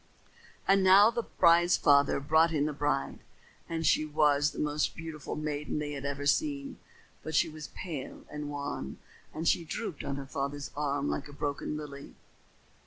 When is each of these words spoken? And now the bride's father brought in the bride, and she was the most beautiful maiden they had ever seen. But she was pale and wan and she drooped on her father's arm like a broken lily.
And 0.67 0.83
now 0.83 1.11
the 1.11 1.21
bride's 1.21 1.77
father 1.77 2.19
brought 2.19 2.51
in 2.51 2.65
the 2.65 2.73
bride, 2.73 3.19
and 3.69 3.85
she 3.85 4.03
was 4.03 4.49
the 4.49 4.57
most 4.57 4.95
beautiful 4.95 5.35
maiden 5.35 5.77
they 5.77 5.91
had 5.91 6.05
ever 6.05 6.25
seen. 6.25 6.79
But 7.21 7.35
she 7.35 7.47
was 7.49 7.67
pale 7.67 8.23
and 8.31 8.49
wan 8.49 8.97
and 9.31 9.47
she 9.47 9.63
drooped 9.63 10.03
on 10.03 10.15
her 10.15 10.25
father's 10.25 10.71
arm 10.75 11.07
like 11.07 11.27
a 11.27 11.33
broken 11.33 11.77
lily. 11.77 12.15